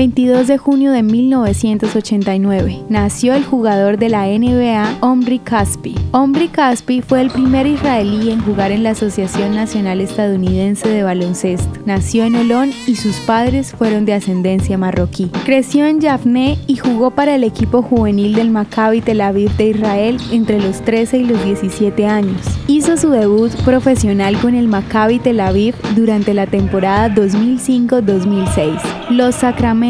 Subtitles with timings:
[0.00, 5.94] 22 de junio de 1989, nació el jugador de la NBA Omri Caspi.
[6.12, 11.80] Omri Caspi fue el primer israelí en jugar en la Asociación Nacional Estadounidense de Baloncesto.
[11.84, 15.30] Nació en Olón y sus padres fueron de ascendencia marroquí.
[15.44, 20.16] Creció en Yavne y jugó para el equipo juvenil del Maccabi Tel Aviv de Israel
[20.32, 22.40] entre los 13 y los 17 años.
[22.68, 28.80] Hizo su debut profesional con el Maccabi Tel Aviv durante la temporada 2005-2006.
[29.10, 29.34] Los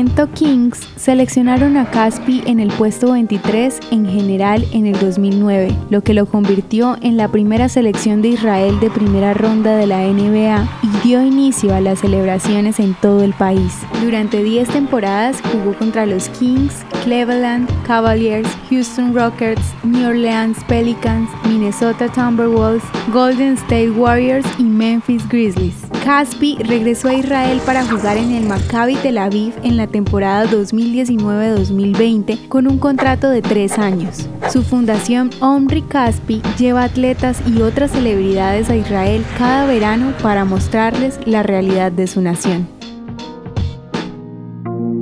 [0.00, 6.00] Sacramento Kings seleccionaron a Caspi en el puesto 23 en general en el 2009, lo
[6.02, 10.66] que lo convirtió en la primera selección de Israel de primera ronda de la NBA
[10.82, 13.74] y dio inicio a las celebraciones en todo el país.
[14.02, 22.08] Durante 10 temporadas jugó contra los Kings, Cleveland Cavaliers, Houston Rockets, New Orleans Pelicans, Minnesota
[22.08, 25.89] Timberwolves, Golden State Warriors y Memphis Grizzlies.
[26.04, 32.48] Caspi regresó a Israel para jugar en el Maccabi Tel Aviv en la temporada 2019-2020
[32.48, 34.28] con un contrato de tres años.
[34.50, 41.20] Su fundación Omri Caspi lleva atletas y otras celebridades a Israel cada verano para mostrarles
[41.26, 42.66] la realidad de su nación.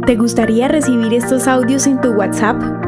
[0.05, 2.88] ¿Te gustaría recibir estos audios en tu WhatsApp?